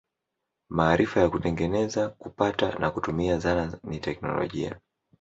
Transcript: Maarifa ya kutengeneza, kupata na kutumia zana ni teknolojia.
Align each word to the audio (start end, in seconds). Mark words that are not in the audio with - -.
Maarifa 0.69 1.19
ya 1.19 1.29
kutengeneza, 1.29 2.09
kupata 2.09 2.75
na 2.79 2.91
kutumia 2.91 3.37
zana 3.39 3.79
ni 3.83 3.99
teknolojia. 3.99 4.79